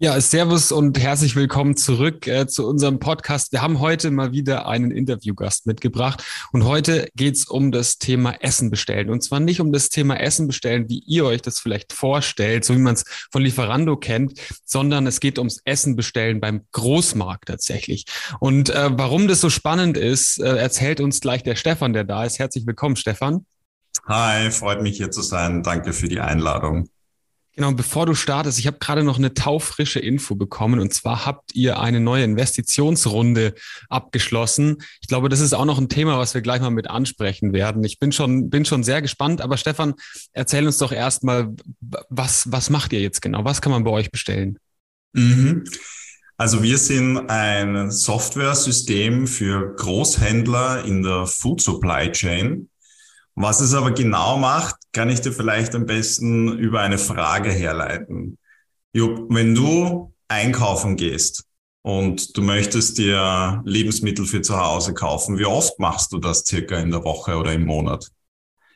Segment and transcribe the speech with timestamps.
[0.00, 3.50] Ja, Servus und herzlich willkommen zurück äh, zu unserem Podcast.
[3.50, 8.70] Wir haben heute mal wieder einen Interviewgast mitgebracht und heute geht's um das Thema Essen
[8.70, 9.10] bestellen.
[9.10, 12.76] Und zwar nicht um das Thema Essen bestellen, wie ihr euch das vielleicht vorstellt, so
[12.76, 18.04] wie man es von Lieferando kennt, sondern es geht ums Essen bestellen beim Großmarkt tatsächlich.
[18.38, 22.24] Und äh, warum das so spannend ist, äh, erzählt uns gleich der Stefan, der da
[22.24, 22.38] ist.
[22.38, 23.46] Herzlich willkommen, Stefan.
[24.06, 25.64] Hi, freut mich hier zu sein.
[25.64, 26.88] Danke für die Einladung.
[27.58, 31.56] Genau, bevor du startest, ich habe gerade noch eine taufrische Info bekommen und zwar habt
[31.56, 33.52] ihr eine neue Investitionsrunde
[33.88, 34.76] abgeschlossen.
[35.00, 37.82] Ich glaube, das ist auch noch ein Thema, was wir gleich mal mit ansprechen werden.
[37.82, 39.94] Ich bin schon, bin schon sehr gespannt, aber Stefan,
[40.32, 43.44] erzähl uns doch erstmal, was, was macht ihr jetzt genau?
[43.44, 44.60] Was kann man bei euch bestellen?
[45.12, 45.64] Mhm.
[46.36, 52.68] Also wir sind ein Software-System für Großhändler in der Food Supply Chain.
[53.40, 58.36] Was es aber genau macht, kann ich dir vielleicht am besten über eine Frage herleiten.
[58.92, 61.44] Jupp, wenn du einkaufen gehst
[61.82, 66.80] und du möchtest dir Lebensmittel für zu Hause kaufen, wie oft machst du das circa
[66.80, 68.10] in der Woche oder im Monat?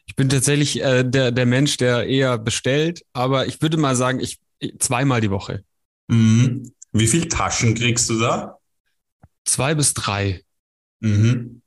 [0.07, 4.21] Ich bin tatsächlich äh, der, der Mensch, der eher bestellt, aber ich würde mal sagen,
[4.21, 4.39] ich
[4.79, 5.65] zweimal die Woche.
[6.07, 6.73] Mhm.
[6.93, 8.59] Wie viel Taschen kriegst du da?
[9.45, 10.45] Zwei bis drei.
[11.01, 11.63] Mhm.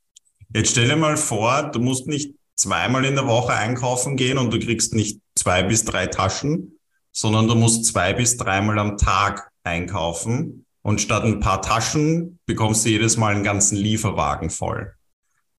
[0.53, 2.33] Jetzt stell dir mal vor, du musst nicht
[2.65, 6.79] zweimal in der Woche einkaufen gehen und du kriegst nicht zwei bis drei Taschen,
[7.11, 12.83] sondern du musst zwei bis dreimal am Tag einkaufen und statt ein paar Taschen bekommst
[12.83, 14.93] du jedes Mal einen ganzen Lieferwagen voll.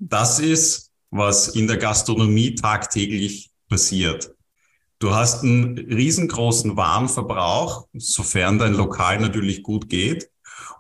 [0.01, 4.33] Das ist, was in der Gastronomie tagtäglich passiert.
[4.99, 10.29] Du hast einen riesengroßen Warenverbrauch, sofern dein Lokal natürlich gut geht.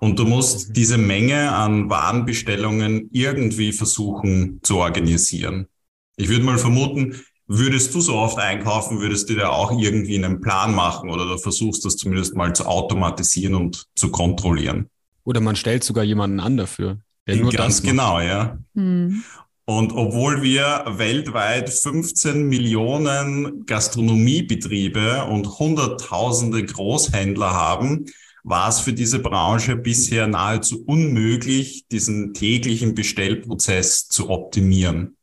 [0.00, 5.68] Und du musst diese Menge an Warenbestellungen irgendwie versuchen zu organisieren.
[6.16, 7.14] Ich würde mal vermuten,
[7.46, 11.38] würdest du so oft einkaufen, würdest du dir auch irgendwie einen Plan machen oder du
[11.38, 14.88] versuchst das zumindest mal zu automatisieren und zu kontrollieren.
[15.24, 16.98] Oder man stellt sogar jemanden an dafür.
[17.26, 18.58] Der nur Ganz genau, ja.
[18.74, 19.22] Hm.
[19.64, 28.06] Und obwohl wir weltweit 15 Millionen Gastronomiebetriebe und Hunderttausende Großhändler haben,
[28.44, 35.15] war es für diese Branche bisher nahezu unmöglich, diesen täglichen Bestellprozess zu optimieren.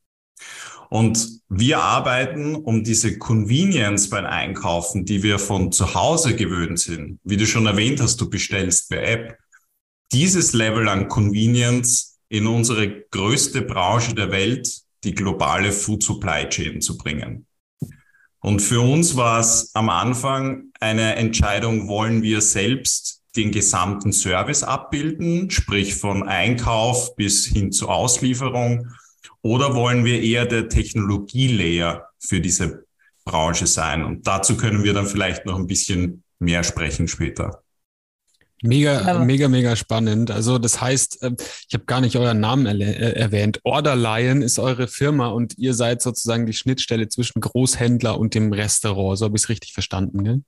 [0.94, 7.20] Und wir arbeiten um diese Convenience beim Einkaufen, die wir von zu Hause gewöhnt sind.
[7.24, 9.40] Wie du schon erwähnt hast, du bestellst per App.
[10.12, 14.70] Dieses Level an Convenience in unsere größte Branche der Welt,
[15.04, 17.48] die globale Food Supply Chain zu bringen.
[18.42, 24.62] Und für uns war es am Anfang eine Entscheidung, wollen wir selbst den gesamten Service
[24.62, 28.90] abbilden, sprich von Einkauf bis hin zur Auslieferung
[29.44, 32.86] oder wollen wir eher der Technologielayer für diese
[33.26, 34.04] Branche sein?
[34.04, 37.62] Und dazu können wir dann vielleicht noch ein bisschen mehr sprechen später.
[38.66, 40.32] Mega, mega, mega spannend.
[40.32, 41.36] Also das heißt, ähm,
[41.68, 43.60] ich habe gar nicht euren Namen äh, erwähnt.
[43.66, 48.54] Order Lion ist eure Firma und ihr seid sozusagen die Schnittstelle zwischen Großhändler und dem
[48.54, 49.18] Restaurant.
[49.18, 50.42] So habe ich es richtig verstanden, gell?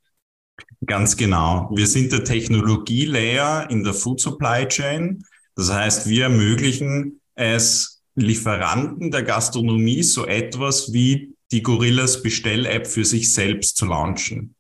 [0.85, 1.69] Ganz genau.
[1.75, 5.25] Wir sind der Technologielayer in der Food Supply Chain.
[5.57, 13.05] Das heißt, wir ermöglichen es Lieferanten der Gastronomie so etwas wie die Gorillas Bestell-App für
[13.05, 14.55] sich selbst zu launchen.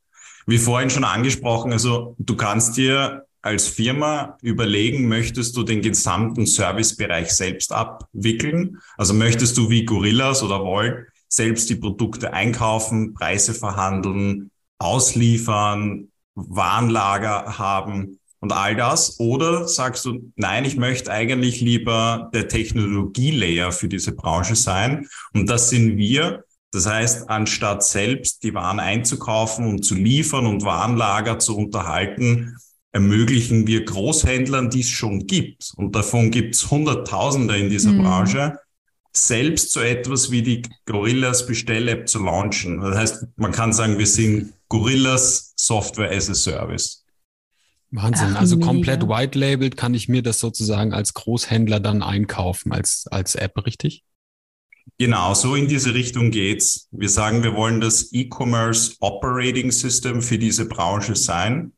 [0.45, 6.45] Wie vorhin schon angesprochen, also du kannst dir als Firma überlegen, möchtest du den gesamten
[6.45, 8.79] Servicebereich selbst abwickeln?
[8.97, 17.57] Also möchtest du wie Gorillas oder Volt selbst die Produkte einkaufen, Preise verhandeln, ausliefern, Warenlager
[17.57, 18.19] haben?
[18.45, 19.19] Und all das?
[19.19, 25.49] Oder sagst du, nein, ich möchte eigentlich lieber der Technologielayer für diese Branche sein und
[25.49, 26.43] das sind wir.
[26.71, 32.55] Das heißt, anstatt selbst die Waren einzukaufen und zu liefern und Warenlager zu unterhalten,
[32.91, 38.03] ermöglichen wir Großhändlern, die es schon gibt, und davon gibt es Hunderttausende in dieser mhm.
[38.03, 38.59] Branche,
[39.11, 42.79] selbst so etwas wie die Gorillas Bestell-App zu launchen.
[42.81, 47.04] Das heißt, man kann sagen, wir sind Gorillas Software as a Service.
[47.95, 48.33] Wahnsinn.
[48.33, 48.67] Ach, also mega.
[48.67, 54.03] komplett white-labeled kann ich mir das sozusagen als Großhändler dann einkaufen, als, als App, richtig?
[54.97, 56.87] Genau, so in diese Richtung geht's.
[56.91, 61.73] Wir sagen, wir wollen das E-Commerce Operating System für diese Branche sein.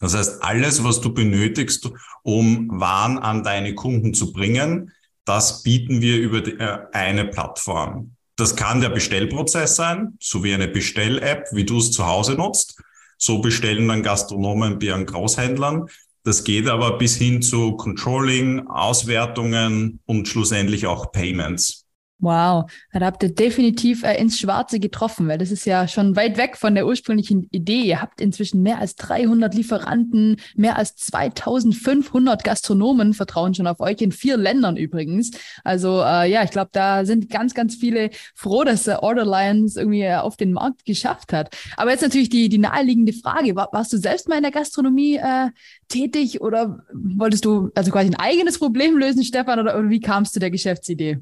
[0.00, 1.90] Das heißt, alles, was du benötigst,
[2.22, 4.92] um Waren an deine Kunden zu bringen,
[5.24, 8.16] das bieten wir über die, äh, eine Plattform.
[8.36, 12.82] Das kann der Bestellprozess sein, so wie eine Bestell-App, wie du es zu Hause nutzt.
[13.22, 15.88] So bestellen dann Gastronomen bei ihren Großhändlern.
[16.24, 21.79] Das geht aber bis hin zu Controlling, Auswertungen und schlussendlich auch Payments.
[22.20, 26.36] Wow, da habt ihr definitiv äh, ins Schwarze getroffen, weil das ist ja schon weit
[26.36, 27.80] weg von der ursprünglichen Idee.
[27.80, 34.02] Ihr habt inzwischen mehr als 300 Lieferanten, mehr als 2500 Gastronomen vertrauen schon auf euch
[34.02, 35.30] in vier Ländern übrigens.
[35.64, 39.76] Also äh, ja, ich glaube, da sind ganz, ganz viele froh, dass der Order Lions
[39.76, 41.56] irgendwie äh, auf den Markt geschafft hat.
[41.78, 45.16] Aber jetzt natürlich die, die naheliegende Frage, war, warst du selbst mal in der Gastronomie
[45.16, 45.48] äh,
[45.88, 50.36] tätig oder wolltest du also quasi ein eigenes Problem lösen, Stefan, oder, oder wie kamst
[50.36, 51.20] du der Geschäftsidee?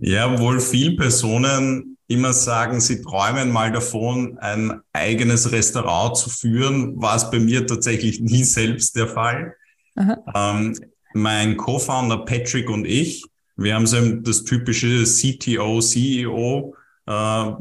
[0.00, 7.00] Ja, wohl viele Personen immer sagen, sie träumen mal davon, ein eigenes Restaurant zu führen,
[7.00, 9.54] war es bei mir tatsächlich nie selbst der Fall.
[10.34, 10.78] Ähm,
[11.14, 13.24] mein Co-Founder Patrick und ich,
[13.56, 16.74] wir haben so das typische CTO, CEO,
[17.06, 17.52] äh,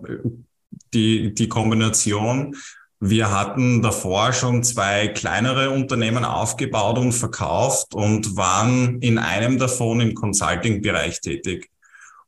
[0.94, 2.56] die, die Kombination.
[3.00, 10.00] Wir hatten davor schon zwei kleinere Unternehmen aufgebaut und verkauft und waren in einem davon
[10.00, 11.70] im Consulting-Bereich tätig.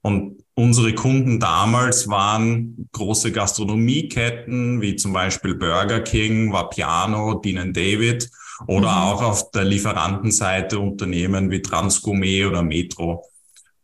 [0.05, 8.29] Und unsere Kunden damals waren große Gastronomieketten wie zum Beispiel Burger King, Vapiano, Dean David
[8.67, 8.97] oder mhm.
[8.97, 13.25] auch auf der Lieferantenseite Unternehmen wie Transgourmet oder Metro.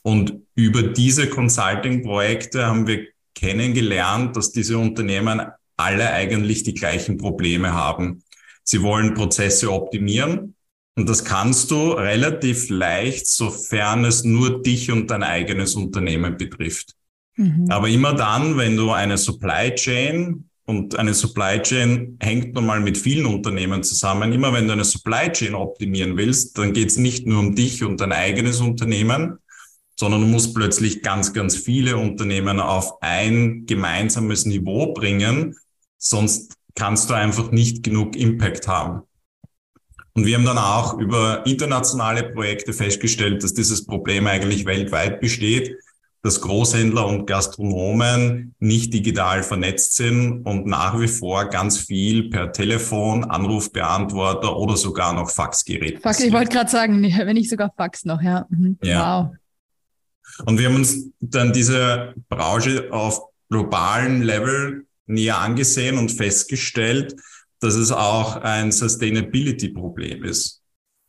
[0.04, 5.42] Und über diese Consulting-Projekte haben wir kennengelernt, dass diese Unternehmen
[5.76, 8.22] alle eigentlich die gleichen Probleme haben.
[8.64, 10.54] Sie wollen Prozesse optimieren,
[10.96, 16.96] und das kannst du relativ leicht, sofern es nur dich und dein eigenes Unternehmen betrifft.
[17.38, 17.68] Mhm.
[17.70, 22.82] Aber immer dann, wenn du eine Supply Chain und eine Supply Chain hängt nun mal
[22.82, 24.32] mit vielen Unternehmen zusammen.
[24.34, 27.84] Immer wenn du eine Supply Chain optimieren willst, dann geht es nicht nur um dich
[27.84, 29.38] und dein eigenes Unternehmen,
[29.96, 35.56] sondern du musst plötzlich ganz, ganz viele Unternehmen auf ein gemeinsames Niveau bringen.
[35.98, 39.04] Sonst kannst du einfach nicht genug Impact haben.
[40.14, 45.78] Und wir haben dann auch über internationale Projekte festgestellt, dass dieses Problem eigentlich weltweit besteht,
[46.24, 52.52] dass Großhändler und Gastronomen nicht digital vernetzt sind und nach wie vor ganz viel per
[52.52, 56.02] Telefon, Anrufbeantworter oder sogar noch Faxgerät.
[56.02, 58.46] Fax, ich wollte gerade sagen, wenn nicht sogar Fax noch, ja.
[58.50, 58.78] Mhm.
[58.84, 59.30] ja.
[59.30, 59.36] Wow.
[60.46, 67.16] Und wir haben uns dann diese Branche auf globalen Level näher angesehen und festgestellt,
[67.62, 70.62] dass es auch ein Sustainability-Problem ist.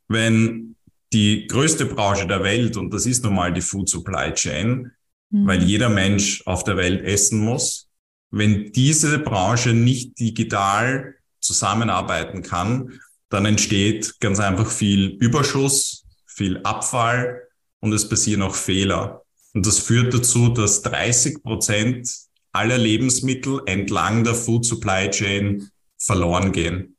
[0.08, 0.76] Wenn
[1.12, 4.93] die größte Branche der Welt, und das ist nun mal die Food Supply Chain,
[5.31, 5.46] mhm.
[5.46, 7.88] weil jeder Mensch auf der Welt essen muss,
[8.31, 17.43] wenn diese Branche nicht digital zusammenarbeiten kann, dann entsteht ganz einfach viel Überschuss, viel Abfall
[17.81, 19.22] und es passieren auch Fehler.
[19.54, 22.08] Und das führt dazu, dass 30 Prozent
[22.52, 25.70] aller Lebensmittel entlang der Food Supply Chain
[26.04, 26.96] verloren gehen.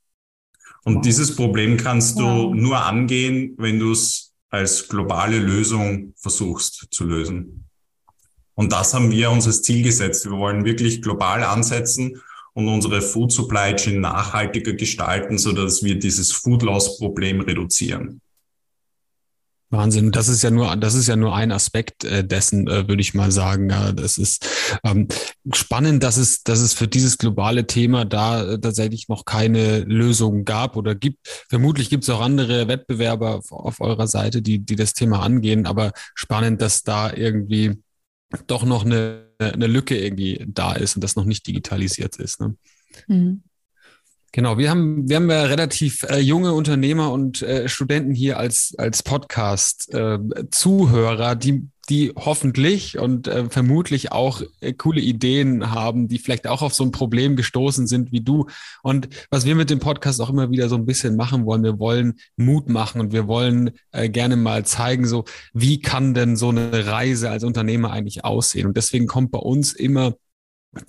[0.83, 2.50] Und dieses Problem kannst du ja.
[2.50, 7.65] nur angehen, wenn du es als globale Lösung versuchst zu lösen.
[8.53, 10.25] Und das haben wir uns als Ziel gesetzt.
[10.25, 12.21] Wir wollen wirklich global ansetzen
[12.53, 18.21] und unsere Food Supply Chain nachhaltiger gestalten, so dass wir dieses Food Loss Problem reduzieren.
[19.73, 20.11] Wahnsinn.
[20.11, 23.13] Das ist ja nur, das ist ja nur ein Aspekt äh, dessen, äh, würde ich
[23.13, 23.67] mal sagen.
[23.95, 24.47] Das ist
[24.83, 25.07] ähm,
[25.51, 30.45] spannend, dass es, dass es für dieses globale Thema da äh, tatsächlich noch keine Lösung
[30.45, 31.27] gab oder gibt.
[31.49, 35.65] Vermutlich gibt es auch andere Wettbewerber auf, auf eurer Seite, die, die das Thema angehen,
[35.65, 37.81] aber spannend, dass da irgendwie
[38.47, 42.39] doch noch eine, eine Lücke irgendwie da ist und das noch nicht digitalisiert ist.
[42.39, 42.55] Ne?
[43.07, 43.43] Mhm.
[44.35, 48.73] Genau, wir haben, wir haben ja relativ äh, junge Unternehmer und äh, Studenten hier als,
[48.79, 56.17] als Podcast-Zuhörer, äh, die, die hoffentlich und äh, vermutlich auch äh, coole Ideen haben, die
[56.17, 58.47] vielleicht auch auf so ein Problem gestoßen sind wie du.
[58.81, 61.77] Und was wir mit dem Podcast auch immer wieder so ein bisschen machen wollen, wir
[61.77, 66.49] wollen Mut machen und wir wollen äh, gerne mal zeigen, so wie kann denn so
[66.49, 68.65] eine Reise als Unternehmer eigentlich aussehen?
[68.65, 70.15] Und deswegen kommt bei uns immer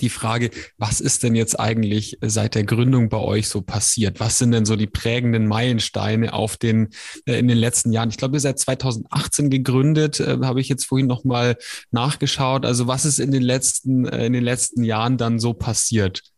[0.01, 4.21] die Frage, was ist denn jetzt eigentlich seit der Gründung bei euch so passiert?
[4.21, 6.89] Was sind denn so die prägenden Meilensteine auf den
[7.27, 8.09] äh, in den letzten Jahren?
[8.09, 11.57] Ich glaube, ihr seid 2018 gegründet, äh, habe ich jetzt vorhin noch mal
[11.91, 12.65] nachgeschaut.
[12.65, 16.34] Also was ist in den letzten äh, in den letzten Jahren dann so passiert?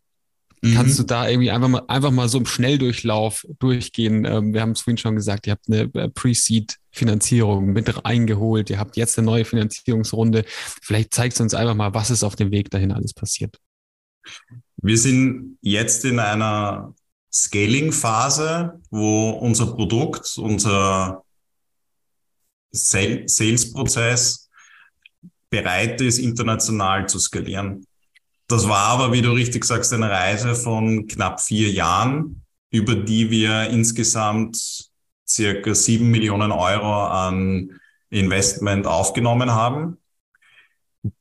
[0.66, 0.75] Mhm.
[0.75, 4.25] Kannst du da irgendwie einfach mal, einfach mal so im Schnelldurchlauf durchgehen?
[4.25, 8.78] Ähm, wir haben es vorhin schon gesagt, ihr habt eine äh, Pre-Seed-Finanzierung mit reingeholt, ihr
[8.78, 10.44] habt jetzt eine neue Finanzierungsrunde.
[10.82, 13.61] Vielleicht zeigst du uns einfach mal, was ist auf dem Weg dahin alles passiert.
[14.78, 16.94] Wir sind jetzt in einer
[17.32, 21.23] Scaling-Phase, wo unser Produkt, unser
[22.73, 24.50] Sales-Prozess
[25.49, 27.87] bereit ist, international zu skalieren.
[28.49, 33.31] Das war aber, wie du richtig sagst, eine Reise von knapp vier Jahren, über die
[33.31, 34.91] wir insgesamt
[35.26, 37.73] circa sieben Millionen Euro an
[38.11, 39.99] Investment aufgenommen haben.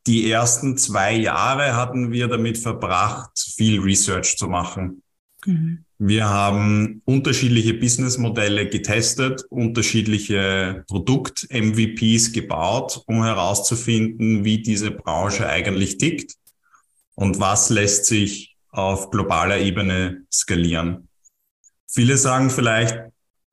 [0.08, 5.04] die ersten zwei Jahre hatten wir damit verbracht, viel Research zu machen.
[5.46, 5.86] Mhm.
[6.00, 16.36] Wir haben unterschiedliche Businessmodelle getestet, unterschiedliche Produkt-MVPs gebaut, um herauszufinden, wie diese Branche eigentlich tickt
[17.16, 21.08] und was lässt sich auf globaler Ebene skalieren.
[21.88, 23.00] Viele sagen vielleicht,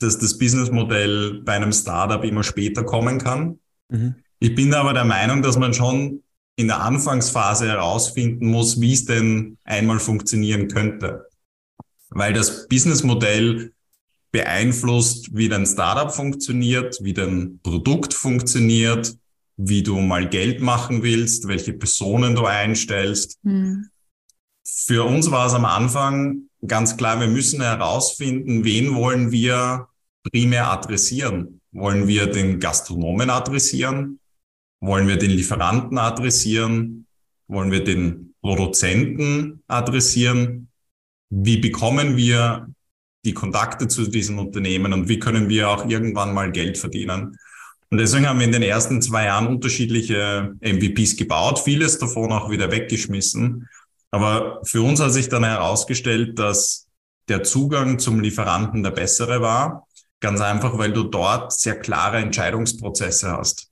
[0.00, 3.61] dass das Businessmodell bei einem Startup immer später kommen kann.
[3.88, 4.16] Mhm.
[4.40, 6.25] Ich bin aber der Meinung, dass man schon
[6.57, 11.26] in der Anfangsphase herausfinden muss, wie es denn einmal funktionieren könnte.
[12.11, 13.73] Weil das Businessmodell
[14.33, 19.14] beeinflusst, wie dein Startup funktioniert, wie dein Produkt funktioniert,
[19.64, 23.38] wie du mal Geld machen willst, welche Personen du einstellst.
[23.42, 23.88] Mhm.
[24.64, 29.88] Für uns war es am Anfang ganz klar, wir müssen herausfinden, wen wollen wir
[30.31, 31.61] primär adressieren.
[31.73, 34.21] Wollen wir den Gastronomen adressieren?
[34.81, 37.07] Wollen wir den Lieferanten adressieren?
[37.49, 40.69] Wollen wir den Produzenten adressieren?
[41.31, 42.69] Wie bekommen wir
[43.25, 47.37] die Kontakte zu diesen Unternehmen und wie können wir auch irgendwann mal Geld verdienen?
[47.92, 52.49] Und deswegen haben wir in den ersten zwei Jahren unterschiedliche MVPs gebaut, vieles davon auch
[52.49, 53.68] wieder weggeschmissen.
[54.11, 56.88] Aber für uns hat sich dann herausgestellt, dass
[57.28, 59.87] der Zugang zum Lieferanten der bessere war.
[60.20, 63.68] Ganz einfach, weil du dort sehr klare Entscheidungsprozesse hast.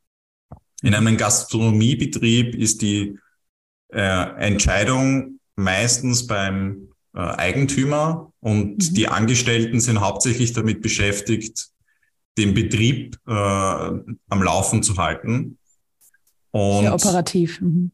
[0.83, 3.19] In einem Gastronomiebetrieb ist die
[3.91, 8.95] äh, Entscheidung meistens beim äh, Eigentümer und mhm.
[8.95, 11.71] die Angestellten sind hauptsächlich damit beschäftigt,
[12.39, 15.59] den Betrieb äh, am Laufen zu halten.
[16.51, 17.61] Und Sehr operativ.
[17.61, 17.93] Mhm.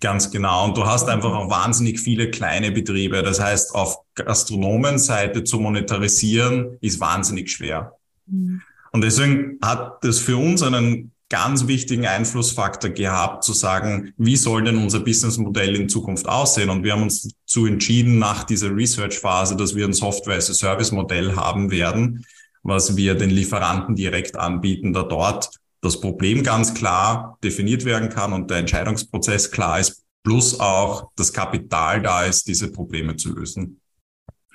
[0.00, 0.64] Ganz genau.
[0.64, 3.22] Und du hast einfach auch wahnsinnig viele kleine Betriebe.
[3.22, 7.96] Das heißt, auf Gastronomenseite zu monetarisieren ist wahnsinnig schwer.
[8.26, 8.62] Mhm.
[8.92, 14.64] Und deswegen hat das für uns einen ganz wichtigen Einflussfaktor gehabt, zu sagen, wie soll
[14.64, 16.70] denn unser Businessmodell in Zukunft aussehen?
[16.70, 22.26] Und wir haben uns dazu entschieden, nach dieser Research-Phase, dass wir ein Software-as-a-Service-Modell haben werden,
[22.62, 25.50] was wir den Lieferanten direkt anbieten, da dort
[25.80, 31.32] das Problem ganz klar definiert werden kann und der Entscheidungsprozess klar ist, plus auch das
[31.32, 33.80] Kapital da ist, diese Probleme zu lösen.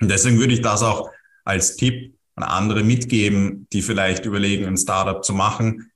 [0.00, 1.10] Und deswegen würde ich das auch
[1.44, 5.90] als Tipp an andere mitgeben, die vielleicht überlegen, ein Startup zu machen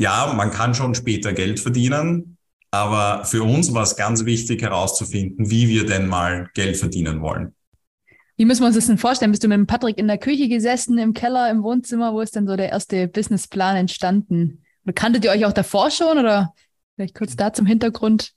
[0.00, 2.38] ja, man kann schon später Geld verdienen,
[2.70, 7.54] aber für uns war es ganz wichtig herauszufinden, wie wir denn mal Geld verdienen wollen.
[8.40, 9.32] Wie müssen wir uns das denn vorstellen?
[9.32, 12.14] Bist du mit dem Patrick in der Küche gesessen, im Keller, im Wohnzimmer?
[12.14, 14.62] Wo ist denn so der erste Businessplan entstanden?
[14.86, 16.54] Oder kanntet ihr euch auch davor schon oder
[16.94, 18.32] vielleicht kurz da zum Hintergrund?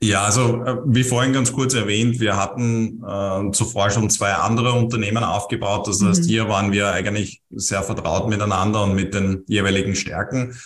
[0.00, 4.72] Ja, also äh, wie vorhin ganz kurz erwähnt, wir hatten äh, zuvor schon zwei andere
[4.72, 5.86] Unternehmen aufgebaut.
[5.86, 6.28] Das heißt, mhm.
[6.28, 10.56] hier waren wir eigentlich sehr vertraut miteinander und mit den jeweiligen Stärken.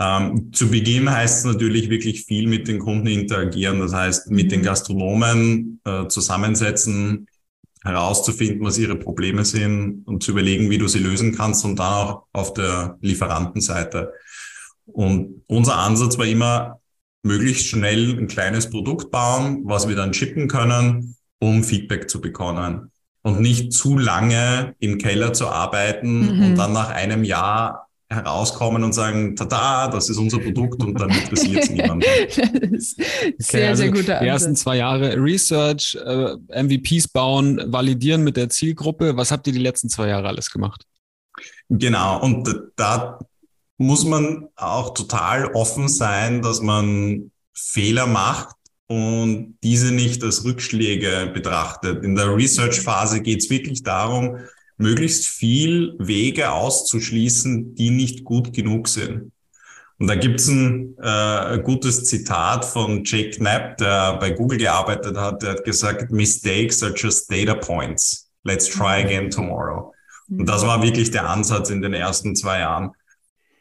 [0.00, 3.78] Ähm, zu Beginn heißt es natürlich wirklich viel mit den Kunden interagieren.
[3.78, 4.50] Das heißt, mit mhm.
[4.50, 7.28] den Gastronomen äh, zusammensetzen,
[7.84, 11.92] herauszufinden, was ihre Probleme sind und zu überlegen, wie du sie lösen kannst und dann
[11.92, 14.12] auch auf der Lieferantenseite.
[14.86, 16.80] Und unser Ansatz war immer,
[17.22, 22.90] möglichst schnell ein kleines Produkt bauen, was wir dann shippen können, um Feedback zu bekommen.
[23.22, 26.44] Und nicht zu lange im Keller zu arbeiten mhm.
[26.44, 31.10] und dann nach einem Jahr herauskommen und sagen, tada, das ist unser Produkt und dann
[31.10, 32.06] interessiert es niemanden.
[32.78, 33.06] sehr,
[33.40, 38.48] okay, also sehr guter Die ersten zwei Jahre Research, äh, MVPs bauen, validieren mit der
[38.48, 39.16] Zielgruppe.
[39.16, 40.84] Was habt ihr die letzten zwei Jahre alles gemacht?
[41.68, 43.18] Genau, und da
[43.78, 51.30] muss man auch total offen sein, dass man Fehler macht und diese nicht als Rückschläge
[51.32, 52.04] betrachtet.
[52.04, 54.36] In der Research-Phase geht es wirklich darum,
[54.76, 59.32] möglichst viel Wege auszuschließen, die nicht gut genug sind.
[59.98, 65.42] Und da gibt's ein äh, gutes Zitat von Jake Knapp, der bei Google gearbeitet hat.
[65.42, 68.28] Der hat gesagt, Mistakes are just data points.
[68.42, 69.06] Let's try mhm.
[69.06, 69.92] again tomorrow.
[70.28, 72.90] Und das war wirklich der Ansatz in den ersten zwei Jahren.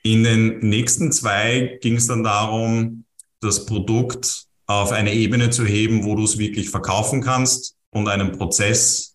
[0.03, 3.05] In den nächsten zwei ging es dann darum,
[3.39, 8.31] das Produkt auf eine Ebene zu heben, wo du es wirklich verkaufen kannst und einen
[8.31, 9.10] Prozess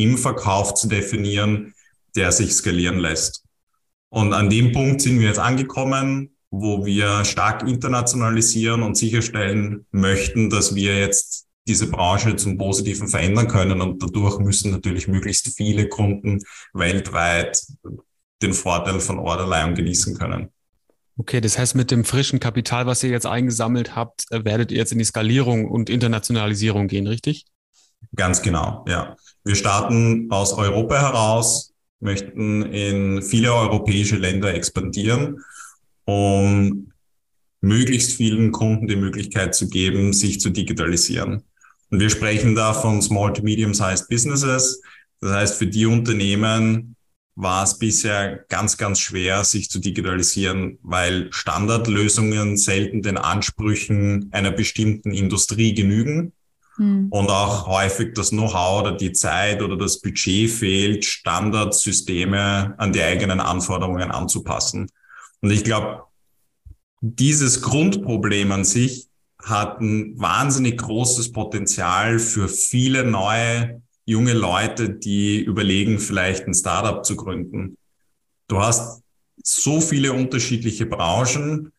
[0.00, 1.74] im Verkauf zu definieren,
[2.16, 3.44] der sich skalieren lässt.
[4.08, 10.50] Und an dem Punkt sind wir jetzt angekommen, wo wir stark internationalisieren und sicherstellen möchten,
[10.50, 13.80] dass wir jetzt diese Branche zum Positiven verändern können.
[13.80, 16.40] Und dadurch müssen natürlich möglichst viele Kunden
[16.72, 17.62] weltweit
[18.42, 20.48] den Vorteil von Orderline genießen können.
[21.18, 24.92] Okay, das heißt, mit dem frischen Kapital, was ihr jetzt eingesammelt habt, werdet ihr jetzt
[24.92, 27.44] in die Skalierung und Internationalisierung gehen, richtig?
[28.16, 29.16] Ganz genau, ja.
[29.44, 35.38] Wir starten aus Europa heraus, möchten in viele europäische Länder expandieren,
[36.04, 36.92] um
[37.60, 41.42] möglichst vielen Kunden die Möglichkeit zu geben, sich zu digitalisieren.
[41.90, 44.80] Und wir sprechen da von Small to Medium-Sized Businesses.
[45.20, 46.96] Das heißt, für die Unternehmen
[47.34, 54.50] war es bisher ganz, ganz schwer, sich zu digitalisieren, weil Standardlösungen selten den Ansprüchen einer
[54.50, 56.32] bestimmten Industrie genügen
[56.80, 57.08] hm.
[57.10, 63.02] und auch häufig das Know-how oder die Zeit oder das Budget fehlt, Standardsysteme an die
[63.02, 64.90] eigenen Anforderungen anzupassen.
[65.42, 66.04] Und ich glaube,
[67.02, 69.08] dieses Grundproblem an sich
[69.42, 77.04] hat ein wahnsinnig großes Potenzial für viele neue junge Leute, die überlegen, vielleicht ein Startup
[77.04, 77.76] zu gründen.
[78.48, 79.02] Du hast
[79.42, 81.72] so viele unterschiedliche Branchen,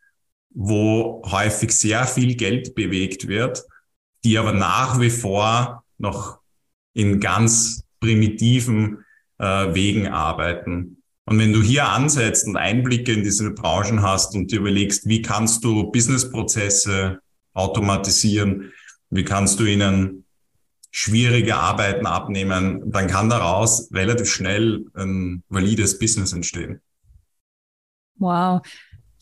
[0.52, 3.64] wo häufig sehr viel Geld bewegt wird,
[4.24, 6.40] die aber nach wie vor noch
[6.94, 9.06] in ganz primitiven
[9.38, 11.02] äh, Wegen arbeiten.
[11.26, 15.22] Und wenn du hier ansetzt und Einblicke in diese Branchen hast und dir überlegst, wie
[15.22, 17.20] kannst du Businessprozesse
[17.54, 18.72] automatisieren,
[19.10, 20.26] wie kannst du ihnen
[20.92, 26.82] schwierige Arbeiten abnehmen, dann kann daraus relativ schnell ein valides Business entstehen.
[28.18, 28.62] Wow,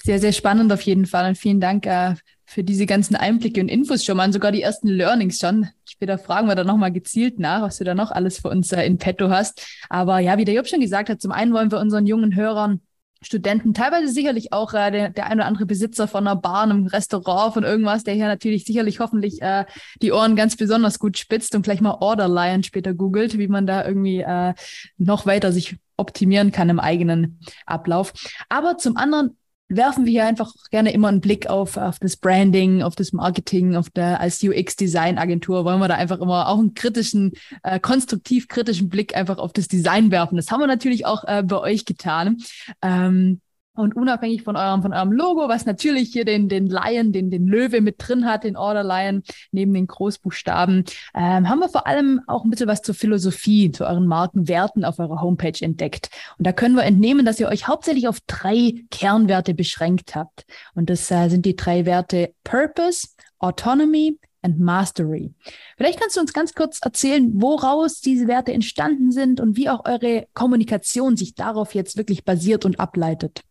[0.02, 2.16] sehr, sehr spannend auf jeden Fall und vielen Dank äh,
[2.50, 5.68] für diese ganzen Einblicke und Infos schon mal und sogar die ersten Learnings schon.
[5.86, 8.84] Später fragen wir da nochmal gezielt nach, was du da noch alles für uns äh,
[8.86, 9.68] in petto hast.
[9.88, 12.82] Aber ja, wie der Job schon gesagt hat, zum einen wollen wir unseren jungen Hörern
[13.22, 16.88] Studenten, teilweise sicherlich auch äh, der, der ein oder andere Besitzer von einer Bar, einem
[16.88, 19.66] Restaurant, von irgendwas, der hier natürlich sicherlich hoffentlich äh,
[20.02, 23.86] die Ohren ganz besonders gut spitzt und vielleicht mal Order später googelt, wie man da
[23.86, 24.54] irgendwie äh,
[24.98, 28.14] noch weiter sich optimieren kann im eigenen Ablauf.
[28.48, 29.38] Aber zum anderen
[29.70, 33.76] werfen wir hier einfach gerne immer einen Blick auf, auf das Branding, auf das Marketing,
[33.76, 37.34] auf der als UX-Design-Agentur wollen wir da einfach immer auch einen kritischen,
[37.64, 40.36] äh, konstruktiv kritischen Blick einfach auf das Design werfen.
[40.36, 42.38] Das haben wir natürlich auch äh, bei euch getan.
[42.82, 43.42] Ähm,
[43.80, 47.48] und unabhängig von eurem, von eurem Logo, was natürlich hier den, den Lion, den, den
[47.48, 52.22] Löwe mit drin hat, den Order Lion, neben den Großbuchstaben, ähm, haben wir vor allem
[52.28, 56.10] auch ein bisschen was zur Philosophie, zu euren Markenwerten auf eurer Homepage entdeckt.
[56.38, 60.46] Und da können wir entnehmen, dass ihr euch hauptsächlich auf drei Kernwerte beschränkt habt.
[60.76, 63.08] Und das äh, sind die drei Werte Purpose,
[63.40, 65.34] Autonomy and Mastery.
[65.78, 69.86] Vielleicht kannst du uns ganz kurz erzählen, woraus diese Werte entstanden sind und wie auch
[69.86, 73.42] eure Kommunikation sich darauf jetzt wirklich basiert und ableitet.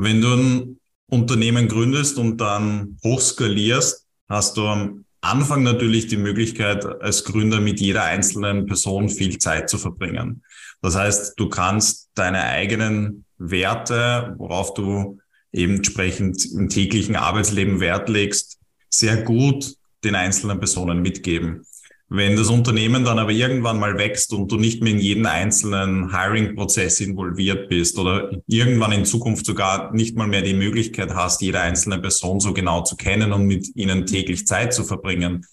[0.00, 0.80] Wenn du ein
[1.10, 7.80] Unternehmen gründest und dann hochskalierst, hast du am Anfang natürlich die Möglichkeit, als Gründer mit
[7.80, 10.44] jeder einzelnen Person viel Zeit zu verbringen.
[10.82, 15.18] Das heißt, du kannst deine eigenen Werte, worauf du
[15.52, 21.66] eben entsprechend im täglichen Arbeitsleben Wert legst, sehr gut den einzelnen Personen mitgeben.
[22.10, 26.10] Wenn das Unternehmen dann aber irgendwann mal wächst und du nicht mehr in jeden einzelnen
[26.10, 31.60] Hiring-Prozess involviert bist oder irgendwann in Zukunft sogar nicht mal mehr die Möglichkeit hast, jede
[31.60, 35.44] einzelne Person so genau zu kennen und mit ihnen täglich Zeit zu verbringen,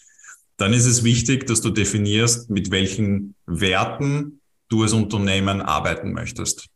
[0.56, 4.40] dann ist es wichtig, dass du definierst, mit welchen Werten
[4.70, 6.68] du als Unternehmen arbeiten möchtest.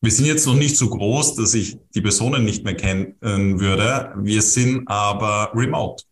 [0.00, 4.14] Wir sind jetzt noch nicht so groß, dass ich die Personen nicht mehr kennen würde.
[4.16, 6.04] Wir sind aber remote.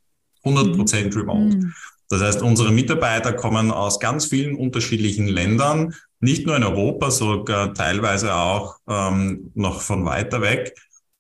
[0.43, 1.57] 100 Prozent remote.
[1.57, 1.73] Mhm.
[2.15, 7.75] Das heißt, unsere Mitarbeiter kommen aus ganz vielen unterschiedlichen Ländern, nicht nur in Europa, sogar
[7.75, 10.77] teilweise auch ähm, noch von weiter weg.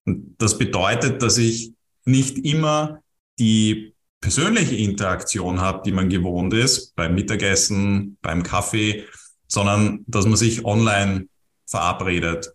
[0.07, 1.72] Und das bedeutet, dass ich
[2.04, 3.00] nicht immer
[3.40, 9.04] die persönliche Interaktion habe, die man gewohnt ist, beim Mittagessen, beim Kaffee,
[9.48, 11.26] sondern dass man sich online
[11.66, 12.54] verabredet.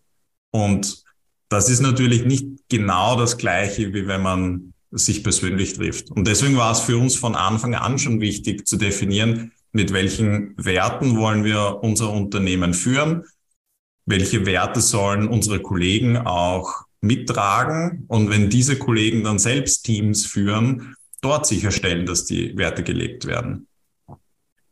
[0.51, 1.03] Und
[1.49, 6.11] das ist natürlich nicht genau das Gleiche, wie wenn man sich persönlich trifft.
[6.11, 10.55] Und deswegen war es für uns von Anfang an schon wichtig zu definieren, mit welchen
[10.57, 13.23] Werten wollen wir unser Unternehmen führen,
[14.05, 20.95] welche Werte sollen unsere Kollegen auch mittragen und wenn diese Kollegen dann selbst Teams führen,
[21.21, 23.67] dort sicherstellen, dass die Werte gelebt werden.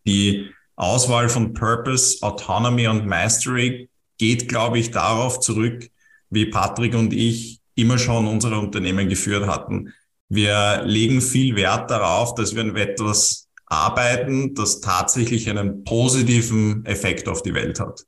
[0.06, 5.90] Die Auswahl von Purpose, Autonomy und Mastery geht, glaube ich, darauf zurück,
[6.30, 9.94] wie Patrick und ich immer schon unsere Unternehmen geführt hatten.
[10.30, 17.28] Wir legen viel Wert darauf, dass wir an etwas arbeiten, das tatsächlich einen positiven Effekt
[17.28, 18.06] auf die Welt hat.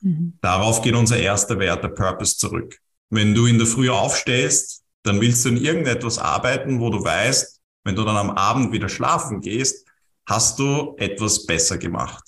[0.00, 0.34] Mhm.
[0.40, 2.78] Darauf geht unser erster Wert, der Purpose, zurück.
[3.10, 7.60] Wenn du in der Früh aufstehst, dann willst du in irgendetwas arbeiten, wo du weißt,
[7.84, 9.86] wenn du dann am Abend wieder schlafen gehst,
[10.26, 12.24] hast du etwas besser gemacht.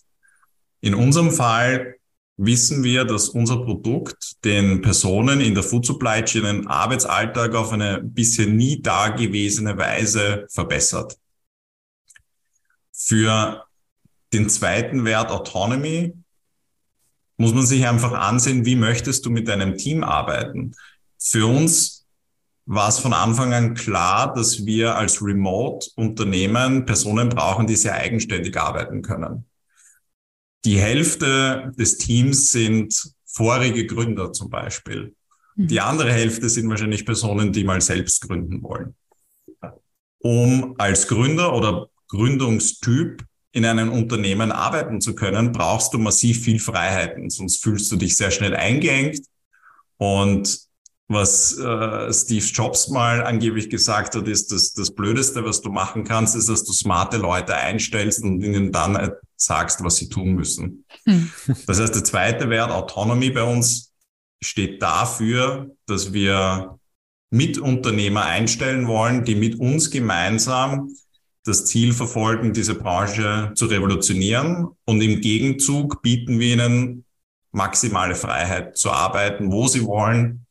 [0.81, 1.94] In unserem Fall
[2.37, 7.73] wissen wir, dass unser Produkt den Personen in der Food Supply Chain den Arbeitsalltag auf
[7.73, 11.17] eine bisher nie dagewesene Weise verbessert.
[12.93, 13.67] Für
[14.33, 16.15] den zweiten Wert Autonomy
[17.37, 20.75] muss man sich einfach ansehen, wie möchtest du mit deinem Team arbeiten.
[21.19, 22.07] Für uns
[22.67, 28.57] war es von Anfang an klar, dass wir als Remote-Unternehmen Personen brauchen, die sehr eigenständig
[28.59, 29.45] arbeiten können.
[30.65, 35.15] Die Hälfte des Teams sind vorige Gründer zum Beispiel.
[35.57, 35.69] Mhm.
[35.69, 38.95] Die andere Hälfte sind wahrscheinlich Personen, die mal selbst gründen wollen.
[40.19, 43.23] Um als Gründer oder Gründungstyp
[43.53, 48.17] in einem Unternehmen arbeiten zu können, brauchst du massiv viel Freiheiten, sonst fühlst du dich
[48.17, 49.21] sehr schnell eingeengt.
[49.99, 50.59] Und
[51.07, 56.05] was äh, Steve Jobs mal angeblich gesagt hat, ist, dass das Blödeste, was du machen
[56.05, 59.13] kannst, ist, dass du smarte Leute einstellst und ihnen dann
[59.45, 60.85] sagst, was sie tun müssen.
[61.07, 61.31] Hm.
[61.67, 63.93] Das heißt, der zweite Wert, Autonomy bei uns,
[64.43, 66.79] steht dafür, dass wir
[67.31, 70.91] Mitunternehmer einstellen wollen, die mit uns gemeinsam
[71.45, 74.69] das Ziel verfolgen, diese Branche zu revolutionieren.
[74.85, 77.05] Und im Gegenzug bieten wir ihnen
[77.53, 80.47] maximale Freiheit zu arbeiten, wo sie wollen,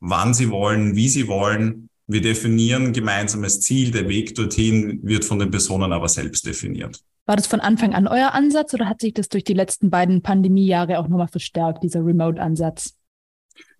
[0.00, 1.88] wann sie wollen, wie sie wollen.
[2.06, 3.90] Wir definieren ein gemeinsames Ziel.
[3.90, 7.00] Der Weg dorthin wird von den Personen aber selbst definiert.
[7.26, 10.22] War das von Anfang an euer Ansatz oder hat sich das durch die letzten beiden
[10.22, 12.94] Pandemiejahre auch nochmal verstärkt, dieser Remote-Ansatz?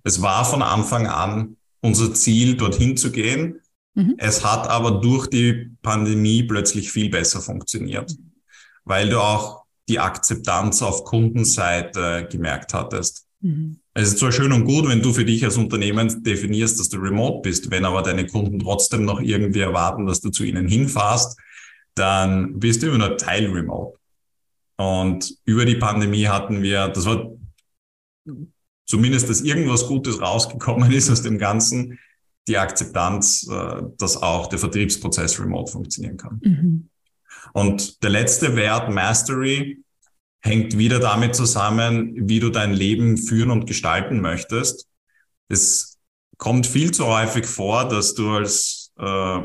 [0.03, 3.61] Es war von Anfang an unser Ziel, dorthin zu gehen.
[3.95, 4.15] Mhm.
[4.17, 8.17] Es hat aber durch die Pandemie plötzlich viel besser funktioniert,
[8.85, 13.27] weil du auch die Akzeptanz auf Kundenseite gemerkt hattest.
[13.41, 13.81] Mhm.
[13.93, 16.99] Es ist zwar schön und gut, wenn du für dich als Unternehmen definierst, dass du
[16.99, 21.39] remote bist, wenn aber deine Kunden trotzdem noch irgendwie erwarten, dass du zu ihnen hinfährst,
[21.95, 23.99] dann bist du immer noch Teil remote.
[24.77, 27.31] Und über die Pandemie hatten wir, das war
[28.87, 31.99] zumindest, dass irgendwas Gutes rausgekommen ist aus dem Ganzen,
[32.49, 36.41] die Akzeptanz, äh, dass auch der Vertriebsprozess remote funktionieren kann.
[36.43, 36.89] Mhm.
[37.53, 39.83] Und der letzte Wert, Mastery,
[40.43, 44.89] hängt wieder damit zusammen, wie du dein Leben führen und gestalten möchtest.
[45.49, 45.99] Es
[46.37, 49.39] kommt viel zu häufig vor, dass du als äh,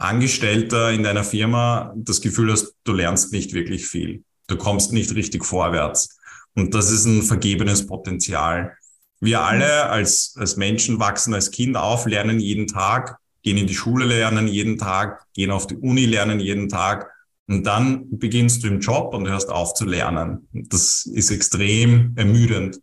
[0.00, 4.22] Angestellter in deiner Firma das Gefühl hast, du lernst nicht wirklich viel.
[4.46, 6.18] Du kommst nicht richtig vorwärts.
[6.54, 8.76] Und das ist ein vergebenes Potenzial.
[9.20, 13.74] Wir alle als, als Menschen wachsen als Kind auf, lernen jeden Tag, gehen in die
[13.74, 17.10] Schule lernen jeden Tag, gehen auf die Uni lernen jeden Tag
[17.46, 20.48] und dann beginnst du im Job und hörst auf zu lernen.
[20.52, 22.80] Das ist extrem ermüdend.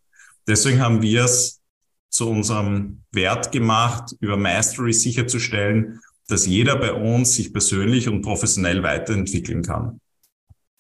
[0.48, 1.62] Deswegen haben wir es
[2.10, 8.84] zu unserem Wert gemacht, über Mastery sicherzustellen, dass jeder bei uns sich persönlich und professionell
[8.84, 10.00] weiterentwickeln kann.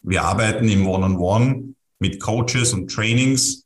[0.02, 3.66] Wir arbeiten im One-on-One -on -One mit Coaches und Trainings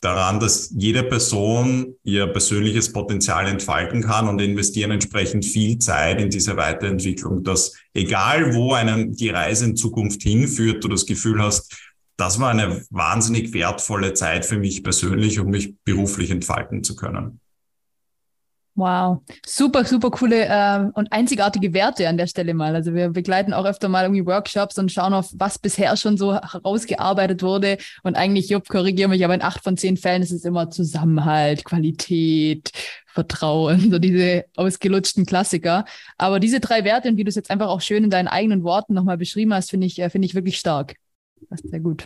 [0.00, 6.30] daran, dass jede Person ihr persönliches Potenzial entfalten kann und investieren entsprechend viel Zeit in
[6.30, 11.74] diese Weiterentwicklung, dass egal wo einem die Reise in Zukunft hinführt, du das Gefühl hast,
[12.16, 17.40] das war eine wahnsinnig wertvolle Zeit für mich persönlich, um mich beruflich entfalten zu können.
[18.78, 22.74] Wow, super, super coole äh, und einzigartige Werte an der Stelle mal.
[22.74, 26.34] Also wir begleiten auch öfter mal irgendwie Workshops und schauen auf, was bisher schon so
[26.34, 27.78] herausgearbeitet wurde.
[28.02, 31.64] Und eigentlich, Jupp, korrigiere mich, aber in acht von zehn Fällen ist es immer Zusammenhalt,
[31.64, 32.70] Qualität,
[33.06, 35.86] Vertrauen, so diese ausgelutschten Klassiker.
[36.18, 38.62] Aber diese drei Werte, und wie du es jetzt einfach auch schön in deinen eigenen
[38.62, 40.96] Worten nochmal beschrieben hast, finde ich, äh, finde ich wirklich stark.
[41.48, 42.04] Das ist sehr gut.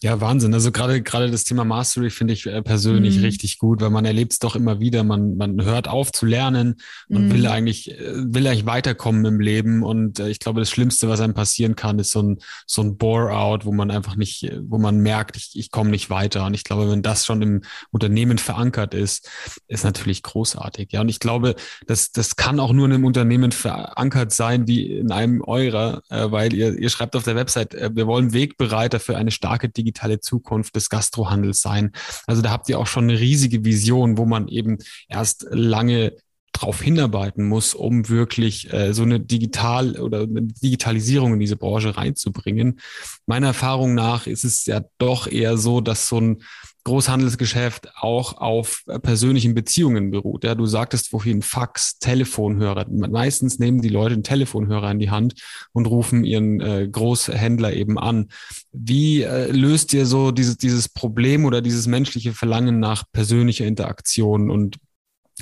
[0.00, 0.54] Ja, Wahnsinn.
[0.54, 3.24] Also gerade gerade das Thema Mastery finde ich äh, persönlich mhm.
[3.24, 5.02] richtig gut, weil man erlebt es doch immer wieder.
[5.02, 6.76] Man man hört auf zu lernen
[7.08, 7.32] und mhm.
[7.32, 9.82] will eigentlich äh, will eigentlich weiterkommen im Leben.
[9.82, 12.96] Und äh, ich glaube, das Schlimmste, was einem passieren kann, ist so ein so ein
[12.96, 16.46] Bore-out, wo man einfach nicht, wo man merkt, ich, ich komme nicht weiter.
[16.46, 19.28] Und ich glaube, wenn das schon im Unternehmen verankert ist,
[19.66, 20.92] ist natürlich großartig.
[20.92, 21.56] Ja, und ich glaube,
[21.88, 26.54] das das kann auch nur in einem Unternehmen verankert sein wie in einem eurer, weil
[26.54, 30.76] ihr ihr schreibt auf der Website, wir wollen Wegbereiter für eine starke Digitalisierung digitale Zukunft
[30.76, 31.92] des Gastrohandels sein.
[32.26, 36.12] Also da habt ihr auch schon eine riesige Vision, wo man eben erst lange
[36.52, 41.96] darauf hinarbeiten muss, um wirklich äh, so eine Digital- oder eine Digitalisierung in diese Branche
[41.96, 42.80] reinzubringen.
[43.26, 46.42] Meiner Erfahrung nach ist es ja doch eher so, dass so ein
[46.88, 50.42] Großhandelsgeschäft auch auf persönlichen Beziehungen beruht.
[50.42, 52.86] Ja, du sagtest vorhin Fax, Telefonhörer.
[52.88, 55.34] Meistens nehmen die Leute einen Telefonhörer in die Hand
[55.72, 58.28] und rufen ihren äh, Großhändler eben an.
[58.72, 64.50] Wie äh, löst ihr so dieses, dieses Problem oder dieses menschliche Verlangen nach persönlicher Interaktion
[64.50, 64.78] und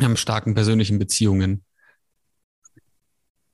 [0.01, 1.63] ähm, starken persönlichen Beziehungen?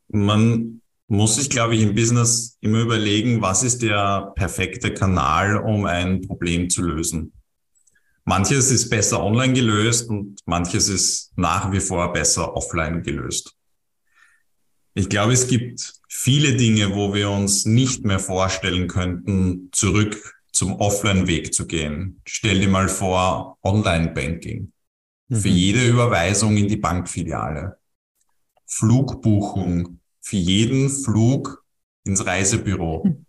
[0.09, 5.85] Man muss sich, glaube ich, im Business immer überlegen, was ist der perfekte Kanal, um
[5.85, 7.33] ein Problem zu lösen.
[8.25, 13.57] Manches ist besser online gelöst und manches ist nach wie vor besser offline gelöst.
[14.95, 20.77] Ich glaube, es gibt viele Dinge, wo wir uns nicht mehr vorstellen könnten, zurück zum
[20.77, 22.21] Offline-Weg zu gehen.
[22.27, 24.73] Stell dir mal vor, Online-Banking.
[25.31, 25.55] für mhm.
[25.55, 27.79] jede Überweisung in die Bankfiliale,
[28.67, 31.65] Flugbuchung für jeden Flug
[32.05, 33.05] ins Reisebüro.
[33.05, 33.27] Mhm.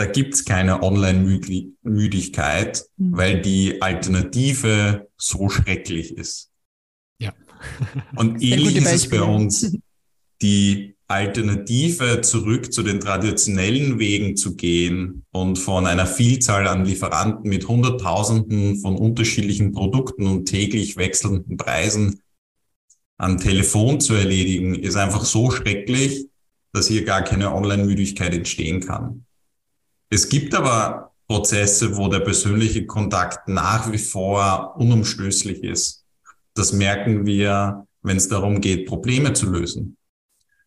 [0.00, 3.16] Da gibt's keine Online-Müdigkeit, mhm.
[3.18, 6.48] weil die Alternative so schrecklich ist.
[7.18, 7.34] Ja.
[8.16, 9.76] Und ähnlich ist es bei uns.
[10.40, 17.50] Die Alternative zurück zu den traditionellen Wegen zu gehen und von einer Vielzahl an Lieferanten
[17.50, 22.22] mit Hunderttausenden von unterschiedlichen Produkten und täglich wechselnden Preisen
[23.18, 26.26] am Telefon zu erledigen, ist einfach so schrecklich,
[26.72, 29.26] dass hier gar keine Online-Müdigkeit entstehen kann.
[30.10, 36.04] Es gibt aber Prozesse, wo der persönliche Kontakt nach wie vor unumstößlich ist.
[36.54, 39.96] Das merken wir, wenn es darum geht, Probleme zu lösen.